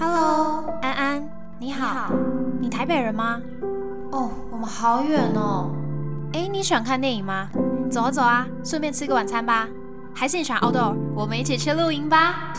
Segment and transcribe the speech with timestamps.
[0.00, 1.28] Hello，安安，
[1.58, 2.12] 你好，
[2.60, 3.42] 你台北人吗？
[4.12, 5.70] 哦，我们好远哦。
[6.34, 7.48] 哎，你喜欢看电影吗？
[7.90, 9.68] 走啊走啊，顺便吃个晚餐吧。
[10.14, 10.94] 还是你喜欢 outdoor？
[11.16, 12.52] 我们一起去露营吧。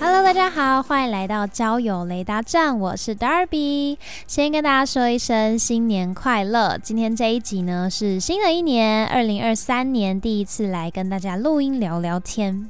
[0.00, 3.98] Hello，大家好，欢迎来到交友雷达站，我是 Darby。
[4.26, 6.76] 先跟大家说一声新年快乐。
[6.76, 12.68] 今天这一集呢是新的一年，二零二三年第一次来跟大家录音聊聊天。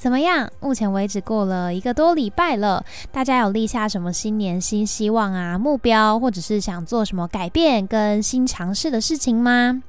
[0.00, 0.50] 怎么样？
[0.60, 2.82] 目前为止过了一个多礼拜了，
[3.12, 9.82] 大家有立下什么新年新希望啊、目标，或者是想做什么改变跟新尝试的事情吗？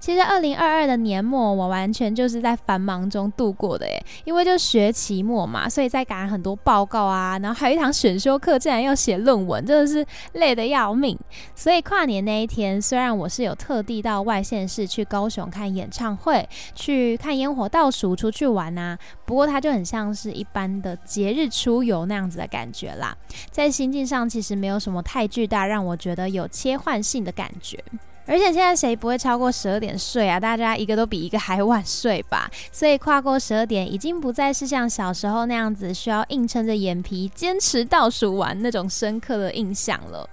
[0.00, 11.16] 其实二零二二的年末，我完全就是在繁忙中度过的耶，因为就学期末嘛，所以在赶很多报告啊，然后还有一堂选修课，竟然要写论文，真的是累得要命。
[11.54, 23.16] 所以跨年那一天，虽然我是有特地到外县市去高雄看演唱会，去看烟火倒数，出去玩啊，不过它就很像是一般的节日出游那样子的感觉啦，
[23.50, 27.78] 在心境上其实没有什么太巨大，让我觉得有切换性的感觉。
[28.26, 30.38] 而且现在谁不会超过十二点睡啊？
[30.38, 32.50] 大家一个都比一个还晚睡吧。
[32.70, 40.28] 所以跨过十二点，已经不再是像小时候那样子需要硬撑着眼皮坚持倒数完那种深刻的印象了。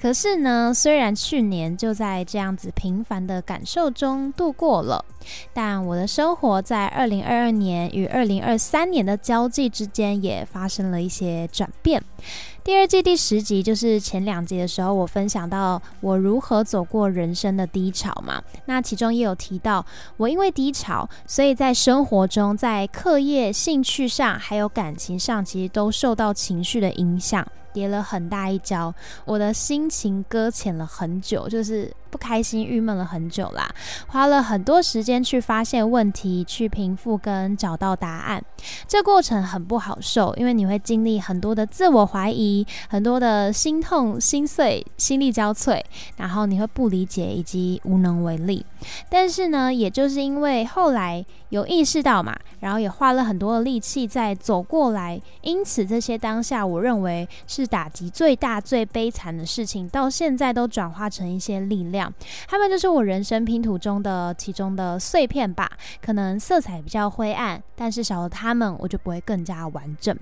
[0.00, 5.04] 可是呢，虽然去年就在这样子平凡的感受中度过了，
[5.52, 12.02] 但我的生活在二零二二年与二零二三年的交际之间也发生了一些转变。
[12.64, 18.42] 第二季第十集就是前两集的时候，我分享到我如何走过人生的低潮嘛。
[18.64, 19.84] 那其中也有提到，
[20.16, 27.46] 我因为低潮，所以在生活中、在课业、兴趣上，还有感情上，其实都受到情绪的影响。
[27.74, 28.94] 跌了很大一跤，
[29.24, 33.68] 我的心情搁浅了很久，就是不开心、郁闷了很久啦。
[34.06, 38.42] 花了很多时间去发现问题、去平复跟找到答案，
[38.86, 45.82] 这过程很不好受，因为你会经历很多的自我怀疑、很多的心痛、心碎、心力交瘁，
[46.16, 48.64] 然后你会不理解以及无能为力。
[49.10, 57.63] 但是呢，也就是因为后来有意识到嘛，然后也花了很多的力气在走过来，因此这些当下我认为是。
[57.66, 62.12] 打击最大、最悲惨的事情，到现在都转化成一些力量。
[62.46, 65.70] 他们就是我人生拼图中的其中的碎片吧。
[66.00, 70.16] 可能色彩比较灰暗，但是少了他们，我就不会更加完整。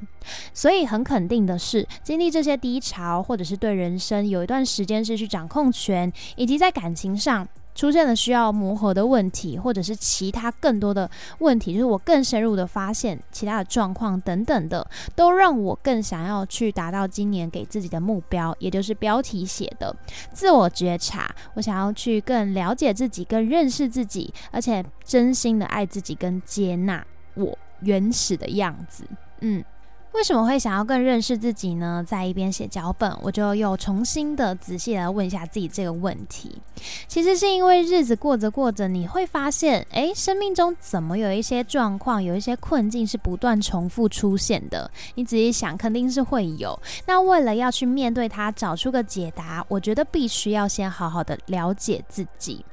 [0.53, 7.47] 所以很肯定的是，经历这些低潮，或者是对人生有一段时间失去掌控权，以及在感情上。
[7.75, 19.95] 出现了需要磨合的问题，或者是其他更多的问题，就是我更深入的发现其他的状况等等的，都让我更想要去达到今年给自己的目标，也就是标题写的
[20.33, 21.35] 自我觉察。
[21.55, 29.05] 我想要去更了解自己，更认识自己，而且真心的爱自己，跟接纳我原始的样子。
[29.41, 29.65] 嗯。
[30.13, 32.05] 为什么会想要更认识自己呢？
[32.07, 36.61] 在一边写脚本，我就又重新的仔细来问一下自己这个问题。
[37.09, 44.91] 其实是因为日子过着过着，你会发现，诶，生命中怎么有一些状况，有一些困境是不断重复出现的？
[45.15, 46.79] 你仔细想，肯定是会有。
[47.07, 52.65] 那为了要去面对它，找出个解答，我觉得必须要先好好的了解自己。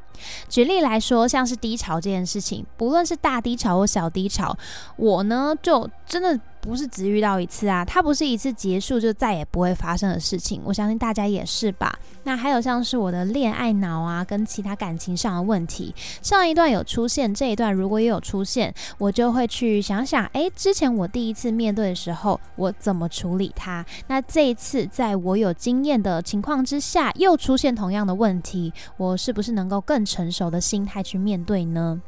[0.49, 4.57] 举例来说，像是低潮这件事情，不论是大低潮或小低潮，
[4.97, 6.37] 我呢就真的。
[6.61, 10.61] 不是只遇到一次啊，它不是一次结束就再也不会发生的事情。
[10.65, 11.97] 我相信大家也是吧。
[12.23, 23.83] 那还有像是我的恋爱脑啊，跟其他感情上的问题，上一段有出现，这一段如果也有出现，我就会去想想，诶，之前我第一次面对的时候，我怎么处理它？
[24.07, 32.01] 那这一次在我有经验的情况之下，又出现同样的问题，我是不是能够更成熟的心态去面对呢？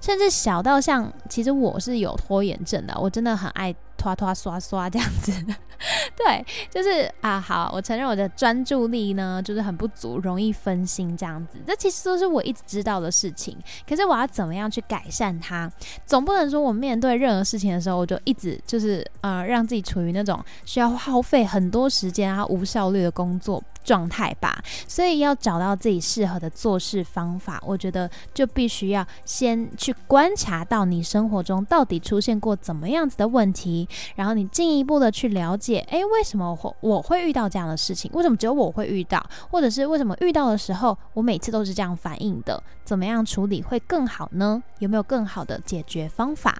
[0.00, 3.74] 甚至小到像，其实我是有拖延症的，我真的很爱。
[3.98, 5.32] 拖拖刷刷这样子，
[6.16, 11.58] 对，就是啊，好，我承认我的专注力呢，就是很不足，容易分心这样子。
[11.66, 13.58] 这其实都是我一直知道的事情，
[13.88, 15.68] 可是我要怎么样去改善它？
[16.06, 23.60] 总不能说我面对任何事情的时候，我就一直就是呃，让自己处于那种需要耗费很多时间啊、无效率的工作。
[23.84, 38.10] 状态吧，所以要找到自己适合的做事方法，我觉得就必须要先去观察到你生活中到底出现过怎么样子的问题，然后你进一步的去了解，诶，为什么我我会遇到这样的事情？
[38.12, 39.24] 为什么只有我会遇到？
[39.50, 42.62] 或者是为什么遇到的时候我每次都是这样反应的？
[42.84, 44.62] 怎么样处理会更好呢？
[44.78, 46.56] 有没有更好的解决方法？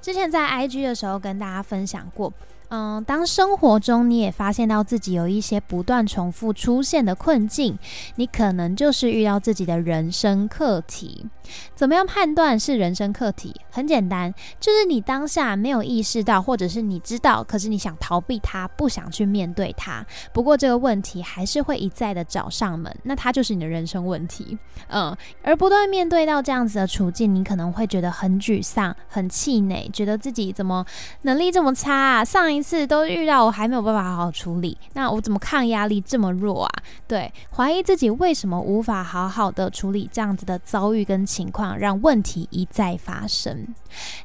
[0.00, 2.32] 之前在 IG 的时候跟大家分享过。
[2.70, 7.78] 嗯，当生活中你也发现到自己有一些不断重复出现的困境，
[8.14, 11.26] 你可能就是遇到自己的人生课题。
[11.74, 13.52] 怎么样判断是人生课题？
[13.72, 20.06] 很简单，就是你当下没有意识到，或者是你知道，可是你想逃避它，不想去面对它。
[20.32, 24.56] 不过这个问题还是会一再的找上门，那它就是你的人生问题。
[24.86, 30.86] 嗯，而不断面对到这样子的处境，你可能会觉得很沮丧、很气馁，觉得自己怎么
[31.22, 32.24] 能力这么差啊？
[32.24, 36.82] 上一次都遇到，我还没有办法好好处理，那我怎么抗压力这么弱啊？
[37.06, 41.50] 对，怀疑自己为什么无法好好的处理这样子的遭遇跟情。
[41.50, 43.66] 况让问题一再发生，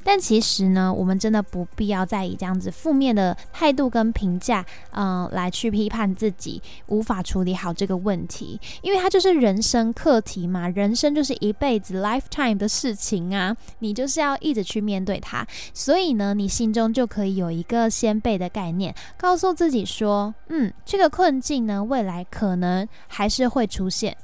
[0.04, 24.18] 但其实呢，我们真的不必要再以这样子负面的态度跟评价，嗯，来去批判自己无法处理好这个问题，因为它就是人生课题嘛，人生就是一辈子 lifetime 的事情啊，你就是要一直去面对它，所以呢，你心中就可以有一个先倍的概念，告诉自己说，嗯，这个困境呢，未来可能还是会出现。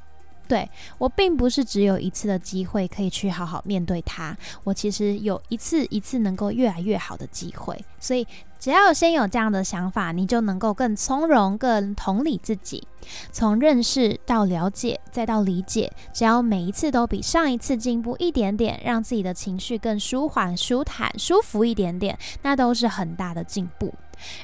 [0.48, 8.28] 对我并不是只有一次的机会可以去好好面对它，我其实有一次一次能够越来越好的机会，所以
[8.62, 12.88] 只要先有这样的想法，你就能够更从容、更同理自己。
[13.32, 23.92] 从认识到了解，再到理解，只要每一次都比上一次进步一点点，让自己的情绪更舒缓、舒坦、舒服一点点，那都是很大的进步。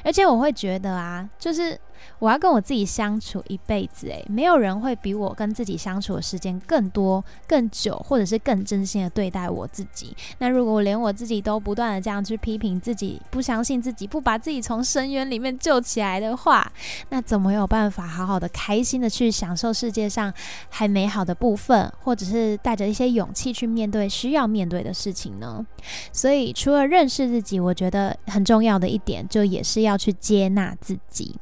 [0.02, 1.78] 而且我会觉得啊，就是。
[2.18, 10.16] 我要跟我自己相处一辈子，诶，没有人会比我跟自己相处的时间更多、更久，或者是更真心的对待我自己。
[10.38, 16.70] 那如果我连我自己都不断的这样去批评自己，不相信自己，不把自己从深渊里面救起来的话，
[17.10, 20.32] 那怎么有办法好好的、开心的去享受世界上
[20.70, 25.64] 还美好的部分，或者是带着一些勇气去面对需要面对的事情呢？
[26.12, 31.36] 所以，除了认识自己，我觉得很重要的一点，就也是要去接纳自己。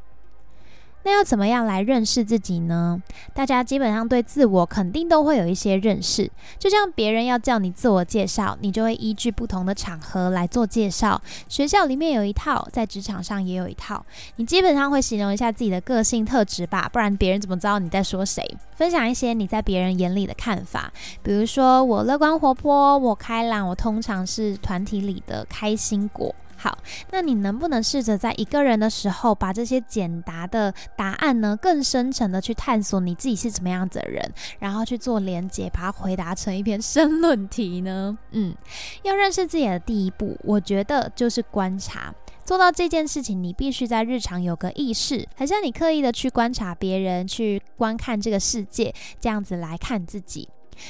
[1.07, 3.01] 那要怎么样来认识自己呢？
[3.33, 11.23] 大家基本上对自我肯定都会有一些认识，就像别人要叫你自我介绍，你就会依据不同的场合来做介绍。
[11.49, 14.05] 学校里面有一套，在职场上也有一套。
[14.35, 18.45] 你基本上会形容一下自己的个性特质吧，不然别人怎么知道你在说谁？
[18.75, 20.93] 分享一些你在别人眼里的看法，
[21.23, 26.35] 比如说我乐观活泼，我开朗，我通常是团体里的开心果。
[26.57, 26.77] 好，
[27.11, 38.17] 那你能不能试着在一个人的时候，把这些简答的答案呢，更深层的去探索你自己是怎么样子的人，然后去做连接，把它回答成一篇申论题呢？
[38.33, 38.55] 嗯，
[39.03, 42.15] 要认识自己的第一步，我觉得就是观察。
[42.45, 50.49] 做到这件事情，你必须在日常有个意识，很像你刻意的去观察别人，去观看这个世界，这样子来看自己。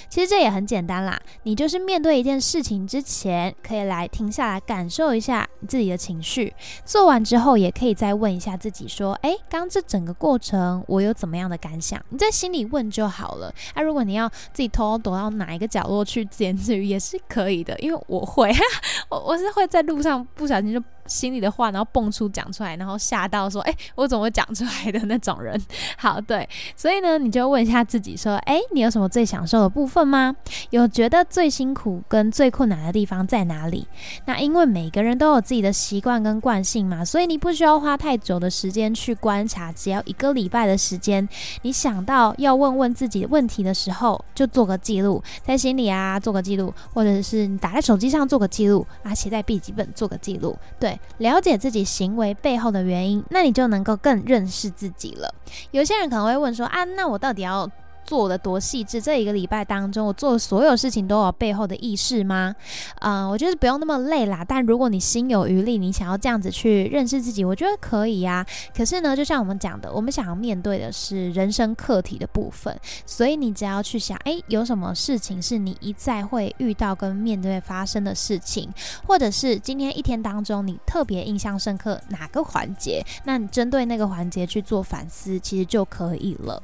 [0.09, 6.55] 其实这也很简单啦，你就是面对一件事情之前，可以来停下来感受一下你自己的情绪。
[6.85, 13.53] 做完之后，也可以再问一下自己说：“诶，刚这整个过程我有怎么样的感想？”你在心里问就好了。
[13.75, 18.53] 那如果你要自己偷偷躲到哪一个角落去自言自语，也是可以的，因为我会，
[19.09, 20.83] 我我是会在路上不小心就。
[21.07, 25.61] 心里的话，然后蹦出讲出来，然后吓到说：“哎，我怎么会讲出来的那种人？”
[25.99, 30.35] 好，对，所以呢，你就问一下自己说：“哎，你有什么最享受的部分吗？
[30.71, 33.87] 有觉得最辛苦跟最困难的地方在哪里？”
[34.27, 41.27] 那因为每个人都有自己的习惯跟惯性嘛，所以你不需要花太久的时间去观察，只要一个礼拜的时间，
[41.63, 50.96] 你想到要问问自己问题的时候，就做个记录，在心里啊做个记录，或者是你打在手机上做个记录啊，写在笔记本做个记录，对。
[51.19, 55.35] 了解自己行为背后的原因，那你就能够更认识自己了。
[55.71, 57.71] 有些人可能会问说：啊，那我到底要？
[58.07, 62.55] 做的多细致，这一个礼拜当中，我做的所有事情都有背后的意识吗？
[63.01, 64.45] 嗯，我觉得不用那么累啦。
[64.47, 68.47] 但如果你心有余力，你想要这样子去认识自己，我觉得可以呀。
[68.75, 78.71] 可是呢，就像我们讲的，我们想要面对的是人生课题的部分，所以你只要去想，诶，有什么事情是你一再会遇到跟面对发生的事情，
[79.07, 86.63] 或者是今天一天当中你特别印象深刻哪个环节，那你针对那个环节去做反思，其实就可以了。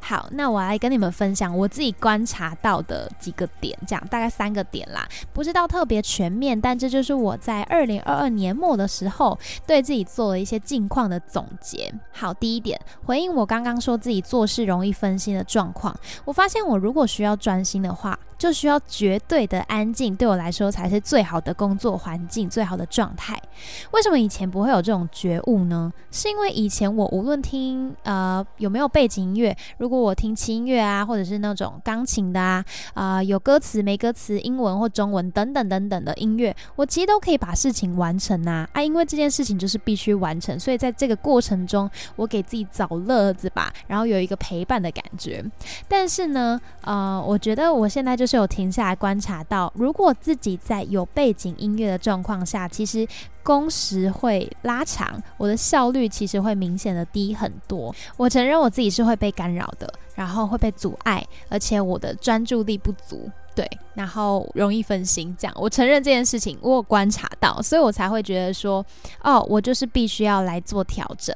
[0.00, 11.92] 好，那我来跟你们分享我自己观察到的几个点，这样大概三个点啦，不知道特别全面，但这就是我在二零二二年末的时候对自己做了一些近况的总结。
[12.12, 18.18] 好，第一点，回应我刚刚说自己做事容易分心的状况，我发现我如果需要专心的话。
[18.40, 23.38] 就需要绝对的安静，对我来说才是最好的工作环境，最好的状态。
[23.90, 25.92] 为什么以前不会有这种觉悟呢？
[26.10, 32.64] 是因为以前我无论听呃有没有背景音乐，如果我听轻音乐啊，或者是那种钢琴的啊，
[32.94, 45.44] 啊有歌词没歌词，英文或中文等等等等的音乐，我其实都可以把事情完成啊啊，因为这件事情就是必须完成，所以在这个过程中，我给自己找乐子吧，然后有一个陪伴的感觉。
[45.88, 53.06] 但是呢，呃，我觉得我现在就是有停下来观察到，如果自己在有背景音乐的状况下，其实。
[53.42, 57.92] 工时会拉长，我的效率其实会明显的低很多。
[58.18, 63.28] 我承认我自己是会被感干扰的，然后会被阻碍，而且我的专注力不足。
[63.52, 68.84] 对，然后容易分心，这样我承认这件事情，我有观察到，所以我才会觉得说，
[69.22, 71.34] 哦，我就是必须要来做调整。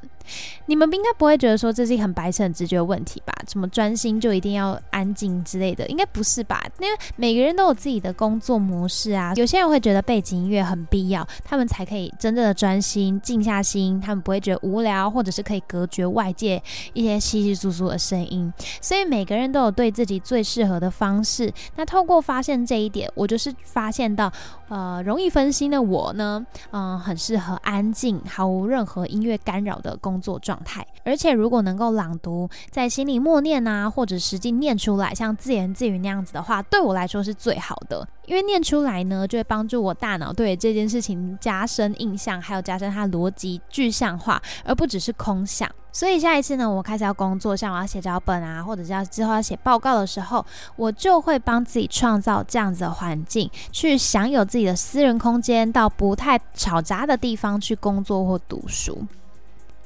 [0.67, 3.33] 你们应该不会觉得说这是一很白痴、很直觉的问题吧？
[3.49, 6.65] 什么专心就一定要安静之类的，应该不是吧？
[6.81, 9.33] 因为每个人都有自己的工作模式啊。
[9.37, 16.63] 有些人会觉得背景音乐很必要，他们才可以真正的专心、静下心，他们不会觉得无聊，或者是可以隔绝外界
[16.93, 18.53] 一些稀稀疏疏的声音。
[18.81, 21.53] 所以每个人都有对自己最适合的方式。
[21.77, 24.33] 那透过发现这一点，我就是发现到，
[24.69, 30.87] 呃，容易分心的我呢，嗯，很适合安静、毫无任何音乐干扰的工工作状态。
[31.05, 38.07] 而且如果能够朗读，在心里默念啊，或者实际念出来，像自言自语那样子的话，对我来说是最好的。
[38.27, 45.69] 因为念出来呢，就会帮助我大脑对这件事情加深印象，还有加深它逻辑具象化，而不只是空想。
[45.93, 50.45] 所以下一次呢，我开始要工作，像我要写脚本啊，或者是要之后要写报告的时候，
[50.77, 59.07] 我就会帮自己创造这样子的环境，去享有自己的私人空间，到不太吵杂的地方去工作或读书。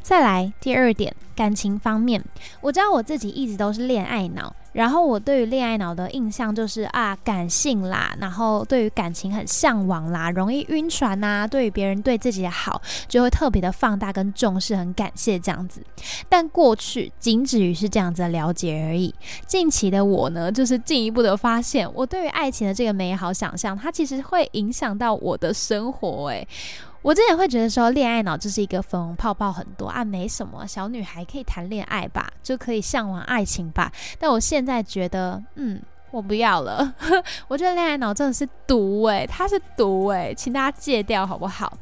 [0.02, 2.24] 再来第二点，感情方面，
[2.60, 15.82] 我知道我自己一直都是恋爱脑，然后我对于恋爱脑的印象就是啊，感性啦，然后对于感情很向往啦，容易晕船呐，对于别人对自己的好就会特别的放大跟重视，很感谢这样子。
[16.28, 19.14] 但过去仅止于是这样子的了解而已。
[19.46, 26.48] 近期的我呢，就是进一步的发现，我对于爱情的这个美好想象，它其实会影响到我的生活，诶。
[27.08, 33.90] 我之前会觉得说，恋爱脑就是一个粉红泡泡很多啊，没什么，小女孩可以谈恋爱吧，就可以向往爱情吧。
[34.18, 35.80] 但我现在觉得，嗯。
[36.10, 36.94] 我不要了，
[37.48, 41.72] 我觉得恋爱脑真的是毒诶，它是毒诶，请大家戒掉好不好？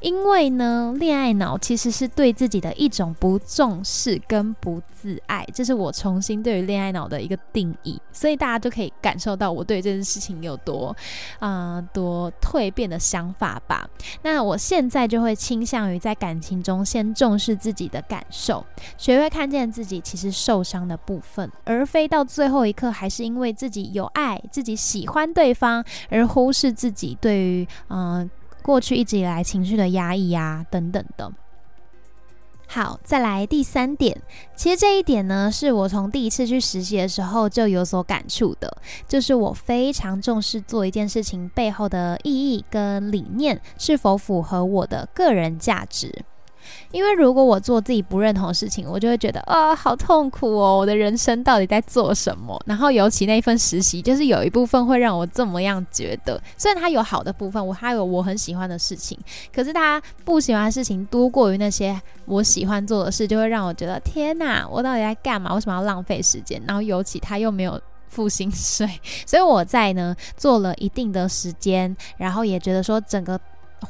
[0.00, 10.94] 因为呢，恋爱脑其实是对自己的一种不重视跟不自爱，这是我重新对于恋爱脑的一个定义，所以大家就可以感受到我对这件事情有多
[11.40, 13.88] 啊多蜕变的想法吧。
[14.22, 18.64] 那我现在就会倾向于在感情中先重视自己的感受，
[18.96, 28.30] 学会看见自己其实受伤的部分，而非到最后一刻还是因为自己有爱，自己喜欢对方，而忽视自己对于嗯
[28.62, 31.32] 过去一直以来情绪的压抑啊等等的。
[32.68, 34.18] 好，再来第三点，
[34.56, 46.24] 其实这一点呢，是我从第一次去实习的时候就有所感触的，就是我非常重视做一件事情背后的意义跟理念是否符合我的个人价值。
[46.90, 50.76] 因为如果我做自己不认同的事情，我就会觉得啊，好痛苦哦！
[50.78, 52.60] 我的人生到底在做什么？
[52.66, 56.40] 然后尤其那一份实习，就是有一部分会让我这么样觉得。
[56.56, 59.18] 虽然它有好的部分，我还有我很喜欢的事情，
[59.54, 65.54] 可是他不喜欢的事情多过于那些我喜欢做的事，就会让我觉得天哪，我到底在干嘛？
[65.54, 66.62] 为什么要浪费时间？
[66.66, 68.88] 然后尤其他又没有付薪水，
[69.26, 73.40] 所以我在呢做了一定的时间，然后也觉得说整个。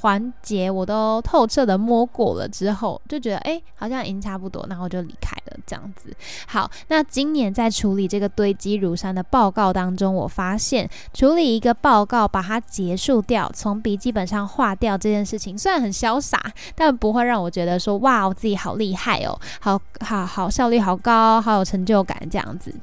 [0.01, 6.15] 环节我都透彻的摸过了之后，就觉得哎，好像已经差不多，然后就离开了这样子。
[6.47, 16.41] 好，那今年在处理这个堆积如山的报告当中，我发现处理一个报告，把它结束掉，从笔记本上划掉这件事情，虽然很潇洒，
[16.75, 22.75] 但不会让我觉得说哇，我自己好厉害哦，好好好效率好高，好有成就感这样子，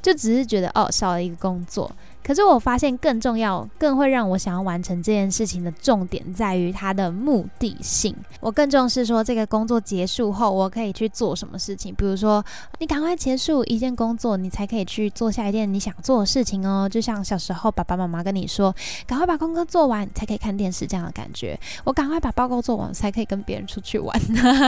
[0.00, 1.90] 就只是觉得哦，少了一个工作。
[2.22, 8.14] 可是我发现更重要、更会让我想要完成这件事情的重点在于它的目的性。
[8.40, 11.94] 我更重视说这个工作结束后我可以去做什么事情。
[11.94, 12.44] 比如说，
[12.78, 16.88] 你赶快结束一件工作，你才可以去做下一件你想做的事情哦。
[16.88, 18.74] 就像小时候爸爸妈妈跟你说，
[19.06, 21.58] 赶快把功课做完才可以看电视这样的感觉。
[21.84, 24.16] 我赶快把报告做完才可以跟别人出去玩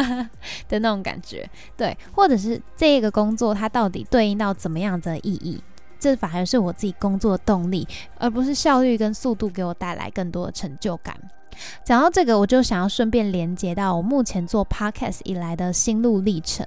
[0.68, 1.49] 的那种感觉。
[1.76, 5.62] 对，或者是这个工作它到底对应到怎么样的意义？
[6.04, 11.16] 这反而是我自己工作的动力，而不是效率跟速度给我带来更多的成就感。
[11.84, 16.66] 讲到这个，我就想要顺便连接到我目前做 podcast 以来的心路历程。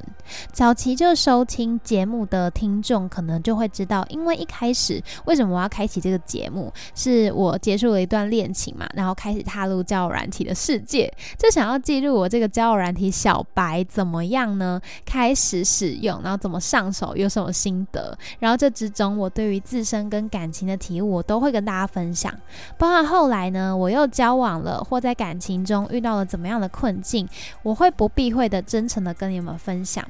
[0.51, 14.81] 早期就收听节目的听众，可能就会知道，因为一开始为什么我要开启这个节目，是我结束了一段恋情嘛，然后开始踏入交友软体的世界，就想要记录我这个交友软体小白怎么样呢？
[15.05, 22.33] 开始使用，然后怎么上手，有什么心得，然后这之中我对于自身跟感情的体悟，我都会跟大家分享。
[22.77, 24.76] 包括后来呢，我又交往了。
[24.83, 27.27] 或在感情中遇到了怎么样的困境，
[27.63, 30.03] 我会不避讳的、真诚的跟你们分享。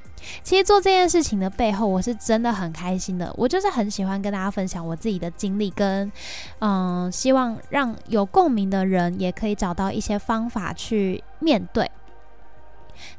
[0.43, 3.33] 其实做这件事情的背后，我是真的很开心的。
[3.37, 6.11] 我就是很喜欢跟大家分享我自己的经历，跟
[6.59, 11.89] 嗯，希望让有共鸣的人也可以找到一些方法去面对。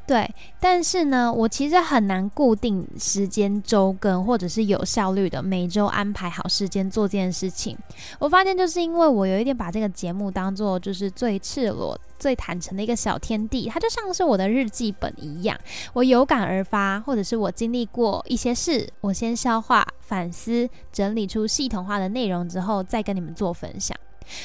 [0.07, 0.29] 对，
[0.61, 7.77] 但是呢，我其实很难固定时间周更，或者是有效率的每周安排好时间做这件事情。
[8.19, 15.59] 我发现就是因为我有一点把这个节目当做就是最赤裸、最坦诚的一个小天地，它就像是我的日记本一样，
[15.93, 23.97] 我有感而发，或者是我经历过一些事，我先消化、反思、整理出系统化的内容之后，再跟你们做分享。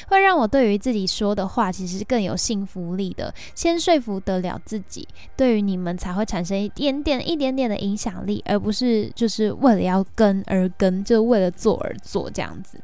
[0.08, 3.34] 会让我对于自己说的话，其实更有信服力的。
[3.56, 12.80] 先说服得了自己，对于你们才会产生一点点、一点点的影响力，而不是就是为了要跟而跟，就为了做而做这样子。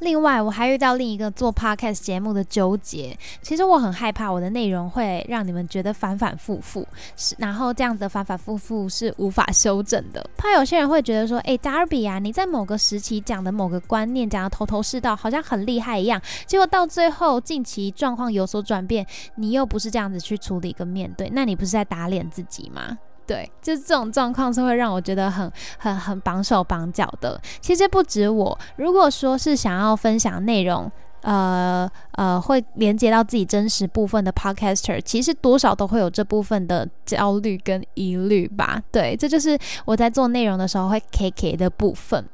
[0.00, 3.16] 另外，我还遇到另一个做 podcast 节目的纠结。
[3.40, 6.86] 其实我很害怕我的内容会让你们觉得反反复复，
[7.16, 10.28] 是然后这样的反反复复是无法修正的。
[10.36, 22.98] 怕有些人会觉得说：“哎，Darby 啊，你在某个时期讲的某个观念讲的头头是道，好像很厉害一样。”结果到最后近期状况有所转变，你又不是这样子去处理跟面对，那你不是在打脸自己吗？
[23.26, 27.40] 对，就是这种状况是会让我觉得很、很、很绑手绑脚的。
[27.60, 30.90] 其实不止我，如果说是想要分享内容，
[31.22, 38.80] 呃呃，会连接到自己真实部分的 podcaster，其实多少都会有这部分的焦虑跟疑虑吧。
[38.92, 42.24] 对，这就是我在做内容的时候会 K K 的部分。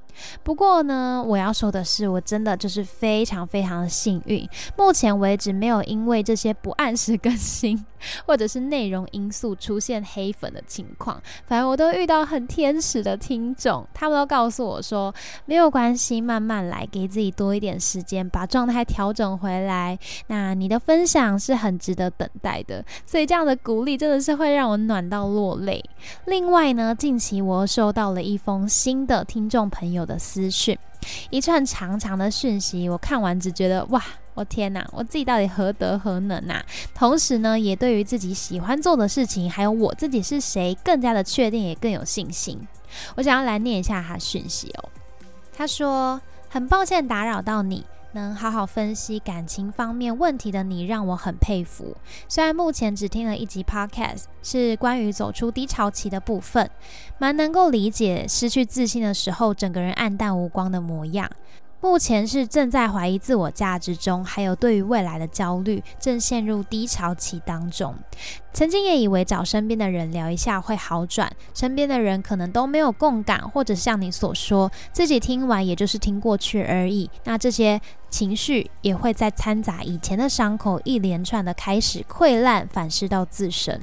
[0.42, 7.84] 不过呢，我要说的是，我真的就是非常非常的幸运，目前为止没有因为这些不按时更新
[8.26, 11.20] 或者是内容因素出现黑粉的情况。
[11.46, 15.14] 反正我都遇到很天使的听众，他们都告诉我说
[15.46, 19.98] 没有关系，慢慢来，给自己多一点时间，把状态调整回来。
[20.26, 25.82] 那你的分享是很值得等待的，所以这样的鼓励真的是会让我暖到落泪。
[26.26, 30.01] 另外呢，近期我又收到了一封新的听众朋友。
[30.02, 30.76] 我的私讯，
[31.30, 34.02] 一串长长的讯息，我看完只觉得哇，
[34.34, 36.62] 我天哪，我自己到底何德何能啊？
[36.92, 42.60] 同时呢，也对于自己喜欢做的事情，还有我自己是谁，更加的确定，也更有信心。
[43.14, 44.88] 我想要来念一下他讯息哦。
[45.56, 51.96] 他说：“很抱歉打扰到你。”能好好分析感情方面问题的你，让我很佩服。
[52.28, 56.70] 虽然目前只听了一集 Podcast，是关于走出低潮期的部分，
[57.18, 61.30] 蛮能够理解失去自信的时候，整个人暗淡无光的模样。
[61.82, 67.92] 目前是正在怀疑自我价值中，还有对于未来的焦虑，正陷入低潮期当中。
[68.52, 77.10] 曾经也以为找身边的人聊一下会好转，身边的人可能都没有共感，或者像你所说，自己听完也就是听过去而已。
[77.24, 83.80] 那这些情绪也会在掺杂以前的伤口，一连串的开始溃烂，反噬到自身。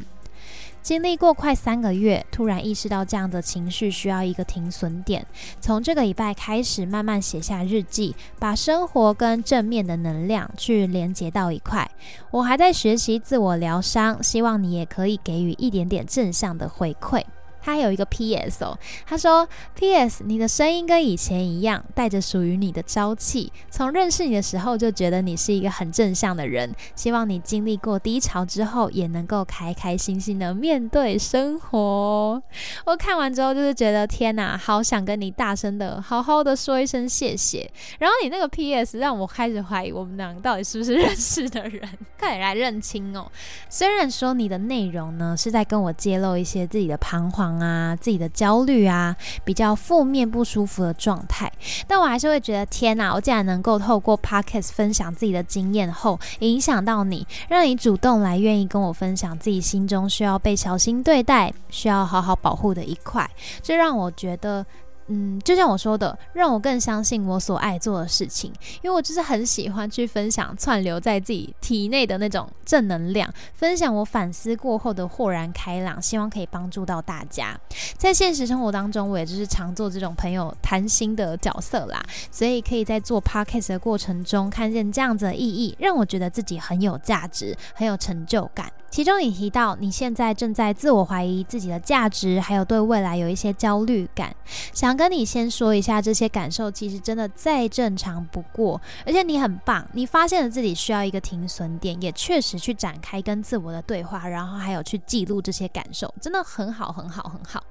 [0.81, 5.25] 经历过快三个月，突然意识到这样的情绪需要一个停损点。
[5.59, 11.89] 从这个礼拜开始，慢慢写下日记，把生活跟正面的能量去连接到一块。
[12.31, 17.23] 我还在学习自我疗伤，希望你也可以给予一点点正向的回馈。
[17.61, 18.63] 他有一个 P.S.
[18.63, 20.23] 哦，他说 P.S.
[20.25, 23.51] 你的声音跟以前一样，带着属于你的朝气。
[23.69, 32.41] 从认识你的时候就觉得你是一个很正向的人，希望你经历过低潮之后也能够开开心心的面对生活。
[32.85, 37.69] 我看完之后就是觉得天哪，好想跟你大声的好好的说一声谢谢。
[37.99, 38.97] 然后你那个 P.S.
[38.99, 41.81] 让我开始怀疑我们两个到底是不是认识的人，
[42.17, 43.29] 快点来认清哦。
[43.69, 47.48] 虽然说你的内容呢是在跟我揭露一些自己的彷徨。
[47.57, 51.49] 啊，自己的焦虑啊，比较负面不舒服的状态，
[51.87, 53.13] 但我还是会觉得天哪！
[53.13, 63.29] 我竟然能够透过 podcast 分享自己的经验后，影响到你，让你主动来愿意跟我分享自己心中需要被小心对待、需要好好保护的一块，
[63.61, 64.65] 这让我觉得
[65.09, 77.59] 嗯，就像我说的，让我更相信我所爱做的事情，因为我就是很喜欢去分享串流在自己体内的那种正能量，分享我反思过后的豁然开朗，希望可以帮助到大家。
[77.97, 88.71] 在现实生活当中，我也就是常做这种朋友谈心的角色啦，所以可以在做 podcast 的过程中看见这样子的意义，让我觉得自己很有价值，很有成就感。
[88.89, 94.35] 其中你提到你现在正在自我怀疑自己的价值，还有对未来有一些焦虑感，
[94.73, 107.63] 想跟你先说一下，这些感受其实真的再正常不过，而且你很棒，你发现了自己需要一个停损点，也确实去展开跟自我的对话，然后还有去记录这些感受，真的很好，很好，很好。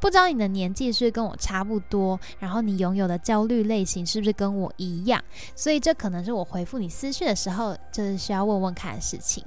[0.00, 5.22] 不知道你的年纪是不是跟我差不多，然后你拥有的焦虑类型是不是跟我一样？
[5.54, 9.44] 所以这可能是我回复你私讯的时候，就是需要问问看的事情。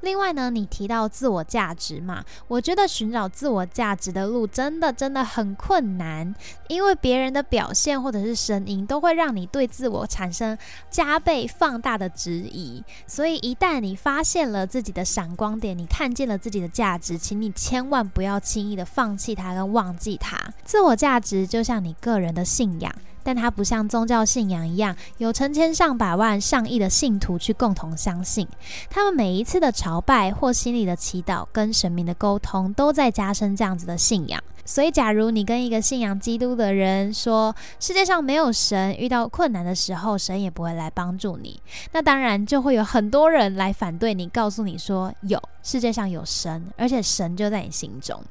[0.00, 6.34] 另外呢，你提到自我价值嘛，我觉得寻找自我价值的路真的真的很困难，
[6.68, 10.56] 因为别人的表现或者是声音都会让你对自我产生
[10.90, 12.82] 加倍放大的质疑。
[13.06, 20.36] 所以一旦你发现了自己的闪光点，你看见了自己的价值，请你千万不要轻易的放弃它跟忘记它。
[20.64, 22.92] 自我价值就像你个人的信仰。
[23.22, 28.46] 但它不像宗教信仰一样，有成千上百万、上亿的信徒去共同相信。
[28.90, 34.42] 他们每一次的朝拜或心里的祈祷，跟神明的沟通，都在加深这样子的信仰。
[34.64, 48.22] 所以，假如你跟一个信仰基督的人说世界上没有神，遇到困难的时候，神也不会来帮助你，那当然就会有很多人来反对你，告诉你说有世界上有神，而且神就在你心中。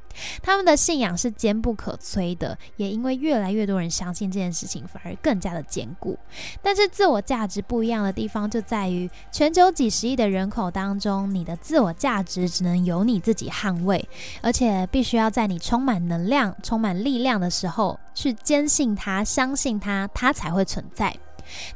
[0.42, 6.18] 他们的信仰是坚不可摧的，也因为越来越多人相信这件事情，反而更加的坚固。
[6.62, 14.08] 但是，自我价值不一样的地方就在于，全球几十亿的人口当中，你的自我价值只能由你自己捍卫，
[14.42, 21.16] 而且必须要在你充满能量、充满力量的时候，去坚信它、相信它，它才会存在。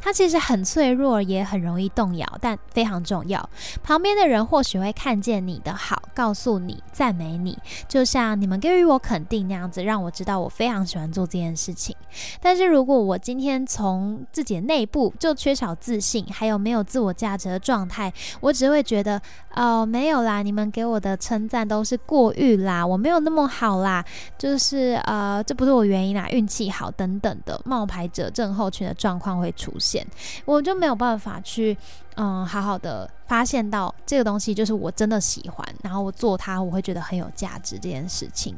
[0.01, 3.49] 它其实很脆弱，也很容易动摇，但非常重要。
[3.83, 7.57] 旁边的人或许会看见你的好，告诉你、赞美你，
[7.87, 11.95] 就像你们给予我肯定那样子，让我知道我非常喜欢做这件事情。
[12.41, 19.21] 但是如果我今天从自己的内部就缺少自信，还有没有自我价值的状态，我只会觉得
[19.55, 24.03] 哦，没有啦，你们给我的称赞都是过誉啦，我没有那么好啦，
[24.37, 29.64] 就是呃，这不是我原因啦，运气好等等的冒牌者症候群的状况会出。
[29.65, 30.05] 出现，
[30.45, 31.75] 我就没有办法去，
[32.15, 38.55] 嗯，好好的发现到这个东西就是我真的喜欢，然后我做它，我会觉得很有价值这件事情。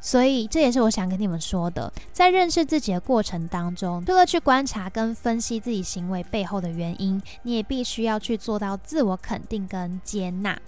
[0.00, 10.58] 所以这也是我想跟你们说的，在认识自己的过程当中，除了去观察跟分析自己行为背后的原因，你也必须要去做到自我肯定跟接纳，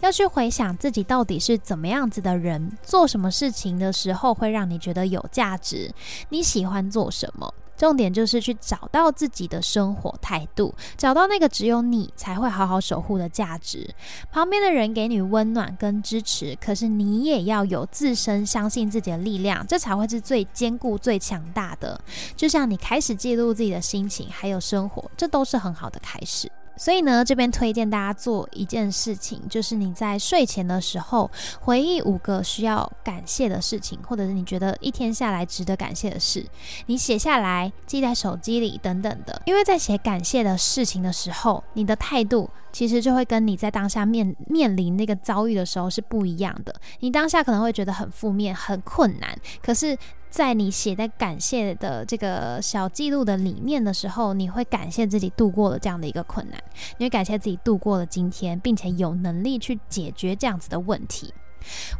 [0.00, 5.90] 要去回想自己到底是怎么样子的人，做什么事情的时候会让你觉得有价值，
[6.28, 7.52] 你喜欢做什么。
[7.80, 13.88] 重点就是去找到自己的生活态度，找到那个只有你才会好好守护的价值。
[14.30, 21.98] 旁边的人给你温暖跟支持，可是你也要有自身相信自己的力量，这才会是最坚固、最强大的。
[22.36, 26.52] 就像你开始记录自己的心情，还有生活，这都是很好的开始。
[26.80, 36.42] 所以呢，这边推荐大家做一件事情，就是你在睡前的时候回忆五个需要感谢的事情，或者是你觉得一天下来值得感谢的事，
[36.86, 39.42] 你写下来，记在手机里等等的。
[39.44, 46.74] 因为在写感谢的事情的时候，你的态度其实就会跟你在当下面面临那个遭遇的时候是不一样的。
[47.00, 49.94] 你当下可能会觉得很负面、很困难，可是。
[50.30, 56.62] 在你写在感谢的这个小记录的里面的时候，你会感谢自己度过了这样的一个困难，
[56.98, 61.34] 你会感谢自己度过了今天，并且有能力去解决这样子的问题。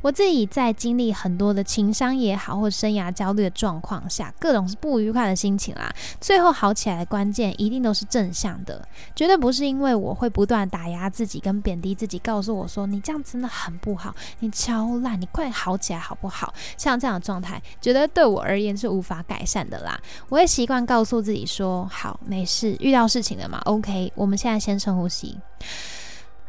[0.03, 16.53] 我自己在经历很多的情商也好，或生涯焦虑的状况下，各种不愉快的心情啦，最后好起来的关键一定都是正向的，绝对不是因为我会不断打压自己跟贬低自己，告诉我说你这样真的很不好，你超烂，你快好起来好不好？
[16.77, 20.01] 像这样的状态，觉得对我而言是无法改善的啦。
[20.29, 25.39] 我也习惯告诉自己说，好，没事，遇到事情了嘛，OK，我们现在先深呼吸。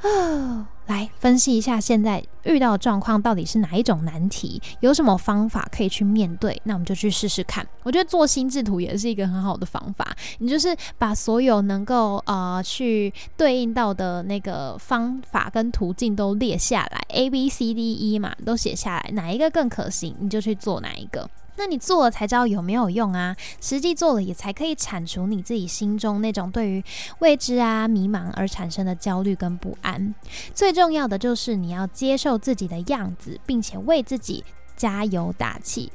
[0.02, 6.60] 啊， 来分析一下现在遇到的状况到底是哪一种难题，有什么方法可以去面对？
[6.64, 7.66] 那我们就去试试看。
[7.84, 10.16] 我觉得做心智图也是一个很好的方法。
[10.40, 21.30] 你就是把所有能够呃去对应到的那个方法跟途径都列下来，A B C D E 嘛，都写下来，哪一个更可行，你就去做哪一个。
[21.62, 23.36] 那你做了才知道有没有用啊！
[23.60, 26.84] 实际做了也才可以铲除你自己心中那种对于
[27.20, 30.16] 未知啊、迷茫而产生的焦虑跟不安。
[30.56, 34.44] 最重要的就是你要接受自己的样子，并且为自己
[34.76, 35.92] 加油打气。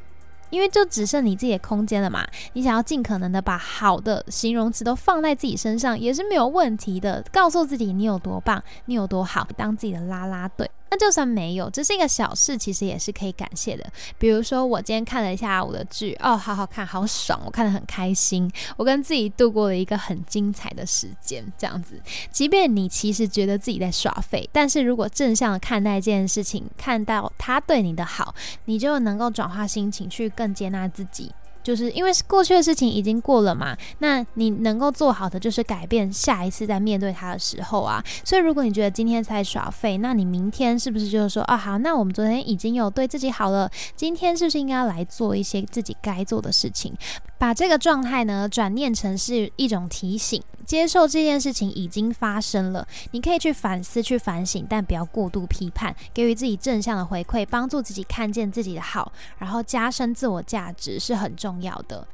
[0.51, 2.25] 因为就只剩你自己的空间了嘛。
[2.53, 7.21] 你想要尽可能的把好的形容词都放在自己身上，也是没有问题的。
[7.33, 10.71] 告诉自己你有多棒，你有多好，当自己的啦啦队。
[10.91, 13.85] 那就算没有，这是一个小事，其实也是可以感谢的。
[14.19, 22.01] 比如说，我今天看了一下我的剧，哦，好好看，好爽，我看得很开心，我跟自己度过了一个很精彩的时间，这样子。
[22.31, 28.35] 即便你其实觉得自己在耍废，但是如果正向的看待这件事情，看到他对你的好，
[28.67, 31.33] 你就能够转化心情，去更接纳自己。
[31.67, 38.01] 就是因为过去的事情已经过了嘛，那你能够做好的就是改变，下一次在面对他的时候啊。
[38.25, 46.95] 所以如果你觉得今天在耍废，那你明天是不是就是说啊好，那我们昨天已经有对自己好了，今天是不是应该来做一些自己该做的事情？
[47.39, 62.07] 把这个状态呢转念成是一种提醒，接受这件事情已经发生了，你可以去反思、去反省，但不要过度批判，给予自己正向的回馈，帮助自己看见自己的好，然后加深自我价值是很重要的。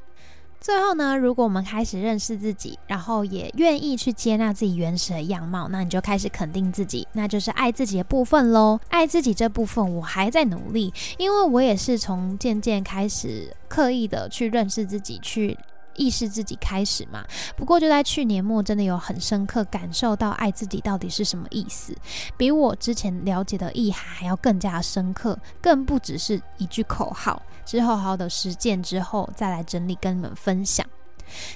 [0.63, 8.79] 最后呢，如果我们开始认识自己，然后也愿意去接纳自己原始的样貌，那你就开始肯定自己，那就是爱自己的部分喽。
[8.87, 15.59] 爱自己这部分，我还在努力，因为我也是从渐渐开始刻意的去认识自己，去。
[15.95, 17.23] 意识自己开始嘛，
[17.55, 21.95] 不过就在去年末，真的有很深刻感受到爱自己到底是什么意思，
[22.37, 27.41] 比我之前了解的意涵还要更加深刻，更不只是一句口号。
[27.65, 30.85] 之后好好的实践之后，再来整理跟你们分享。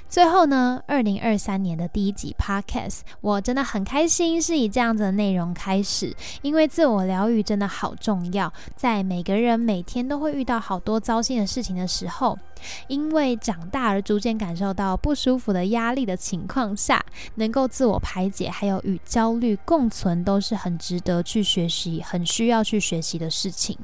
[0.09, 12.39] 最后呢，二零二三年的第一集 Podcast，我真的很开心，是以这样子的内容开始，因为自我疗愈真的好重要，在每个人每天都会遇到好多糟心的事情的时候。
[12.87, 17.03] 因为长大而逐渐感受到不舒服的压力的情况下，
[17.35, 23.77] 能够自我排解，还有与焦虑共存，都是很值得去学习、很需要去学习的事情。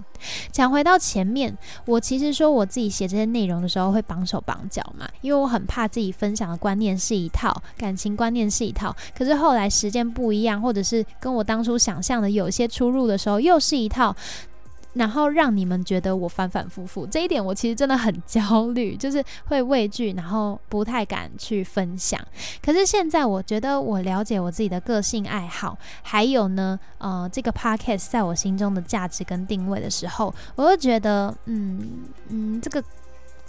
[0.51, 14.15] 讲回到前面，我其实说我自己写这些内容的时候会绑手绑脚嘛，因为我很怕自己分享的观念是一套，感情观念是一套，可是后来时间不一样，或者是跟我当初想象的有些出入的时候，又是一套。
[14.93, 22.19] 然后让你们觉得我反反复复，这一点我其实真的很焦虑， 就是会畏惧，然后不太敢去分享。
[22.61, 32.83] 可是现在我觉得我了解我自己的个性爱好，还有呢，呃，这个 podcast 在我心中的价值跟定位的时候，我就觉得，嗯嗯，这个。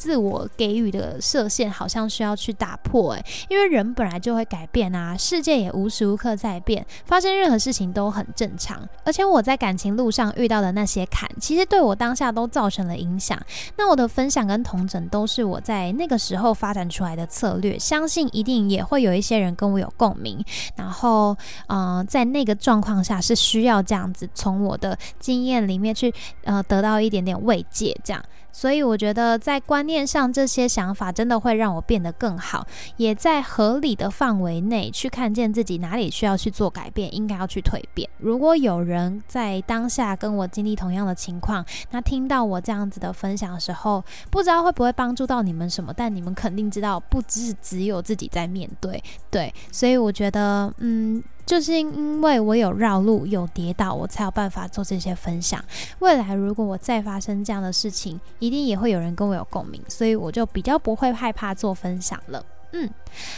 [0.05, 8.87] 自我给予的设限好像需要去打破诶，因为人本来就会改变啊，世界也无时无刻在变，发生任何事情都很正常。
[9.03, 13.41] 而且我在感情路上遇到的那些坎，其实对我当下都造成了影响。
[13.79, 20.45] 那我的分享跟同整都是我在那个时候发展出来的策略，相信一定也会有一些人跟我有共鸣。
[20.77, 21.35] 然后，
[21.69, 26.13] 嗯，在那个状况下是需要这样子，从我的经验里面去
[26.43, 28.23] 呃得到一点点慰藉，这样。
[28.57, 38.11] 所以我觉得在观念面上，这些想法真的会让我变得更好，也在合理的范围内去看见自己哪里需要去做改变，应该要去蜕变。
[38.19, 44.03] 如果有人在当下跟我经历同样的情况，那听到我这样子的分享的时候，
[44.33, 49.55] 不知道会不会帮助到你们什么，但你们肯定知道，不只是只有自己在面对，对。
[49.71, 51.23] 所以我觉得，嗯。
[51.47, 55.63] 就是因为我有绕路、有跌倒，我才有办法做这些分享。
[55.99, 62.45] 未来如果我再发生这样的事情，一定也会有人跟我有共鸣，所以我就比较不会害怕做分享了。
[62.77, 62.91] 嗯，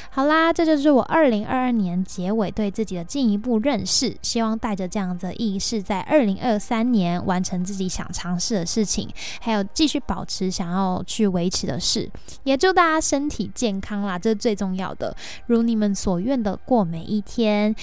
[0.08, 4.16] 好啦，这就是我二零二二年结尾对自己的进一步认识。
[4.22, 9.06] 希望带着这样的意识，在二零二三年完成自己想尝试的事情，
[9.42, 12.10] 还有继续保持想要去维持的事。
[12.44, 15.14] 也祝大家身体健康啦，这是最重要的。
[15.46, 17.76] 如你们所愿的过每一天。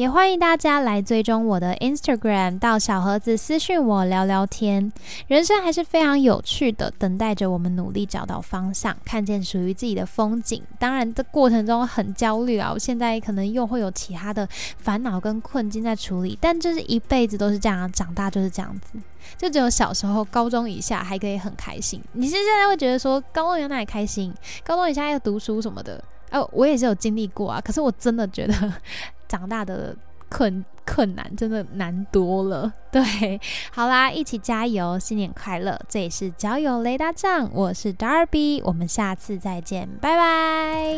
[0.00, 4.90] 也欢迎大家来追踪我的 Instagram，到小盒子私讯我聊聊天。
[5.26, 10.62] 人生还是非常有趣的，等待着我们努力找到方向，看见属于自己的风景。
[10.78, 12.70] 当然，这过程中很焦虑啊！
[12.72, 18.98] 我现在可能又会有其他的烦恼跟困境在处理，但就是一辈子都是这样，长大就是这样子。
[19.36, 22.02] 就只有小时候、高中以下还可以很开心。
[22.14, 24.32] 你现在会觉得说，高中有哪里开心？
[24.64, 26.02] 高中以下要读书什么的。
[26.30, 28.72] 哦，我也是有经历过啊，可是我真的觉得
[29.28, 29.96] 长大的
[30.28, 32.72] 困困难真的难多了。
[32.90, 33.40] 对，
[33.72, 35.78] 好啦，一起加油，新年快乐！
[35.88, 40.96] 这里是交友雷达站，我是 Darby，我们下次再见，拜拜。